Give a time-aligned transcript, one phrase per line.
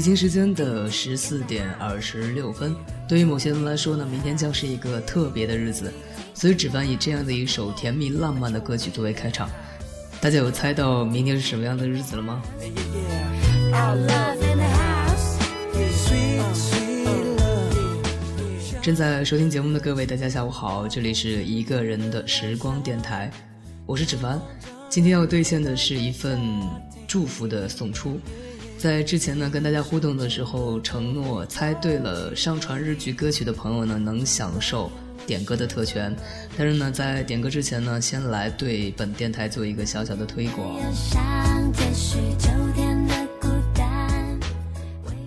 [0.00, 2.74] 北京时间的十四点二十六分，
[3.06, 5.92] 对于某些人来说呢，明天将是一个特别的日子，
[6.32, 9.46] 所以芷凡以这样的一首甜蜜浪漫的歌曲作为开场。
[10.18, 12.42] 大家有猜到明天是什么样的日子了吗？
[18.80, 23.30] 正在收听节目的各位，大家下午好，这里是一个人的时光电台，
[23.84, 24.40] 我是芷凡，
[24.88, 26.40] 今天要兑现的是一份
[27.06, 28.18] 祝福的送出。
[28.80, 34.90] 在之前呢，跟大家互动的时候，承诺猜对了上传日剧歌曲的朋友呢，能享受
[35.26, 36.16] 点歌的特权。
[36.56, 40.80] 但是呢，在点歌之前呢，先来对本电台做一个小小的推广。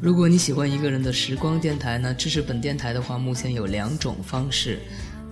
[0.00, 4.78] 如果你喜欢一个人的时光电台呢，支持本电台的话，目前有两种方式。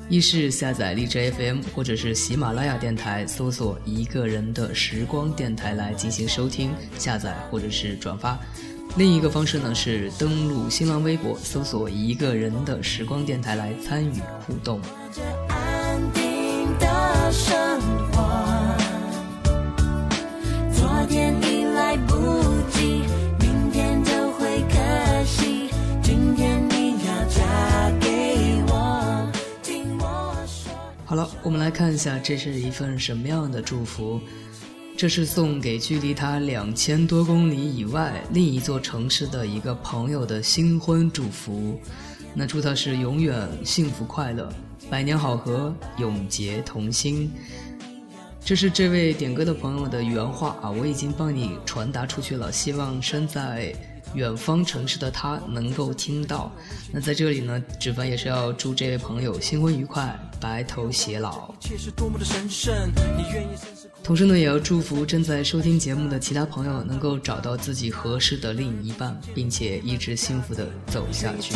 [0.08, 8.38] 一是下载荔枝 FM 或者是喜马拉雅电台，搜索“一个人的时光电台”来进行收听、下载或者是转发。
[8.96, 14.80] 另一个方式呢是登录新浪微博，搜索“一个人的时光电台”来参与互动。
[31.62, 34.20] 来看一下，这是一份什么样的祝福？
[34.96, 41.78] 这是送给距离他两千多公里以外另一座城市的一个朋友的新婚祝福。
[42.34, 44.52] 那祝他是永远幸福快乐，
[44.90, 47.30] 百年好合，永结同心。
[48.44, 53.72] 这是这位点歌的朋友的原话啊，我已经帮你传达出去了，希望身在。
[54.14, 56.52] 远方城市的他能够听到，
[56.92, 61.54] 那在这里呢，芷凡也是要祝这位朋友新婚愉快，白头偕老。
[64.02, 71.54] 同时呢，也要祝福正在收听节目的其他朋友能够找到自己合适的另一半，并且一直幸福的走下去。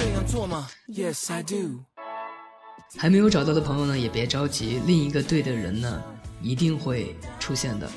[0.88, 1.80] Yes, I do.
[2.96, 6.00] 还没有找到的朋友呢，也别着急，另一个对的人呢，
[6.40, 7.90] 一定会出现的。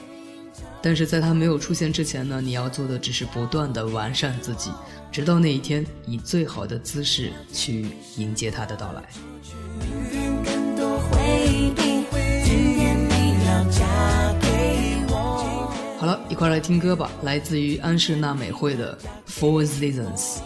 [0.81, 4.72] 但是在他没有出现之前呢，你要做的只是不断的完善自己，
[5.12, 9.03] 直到那一天，以最好的姿势去迎接他的到来。
[15.97, 18.97] 好了，一块来听歌吧，来自于安室奈美惠的
[19.29, 20.37] 《Four Seasons》。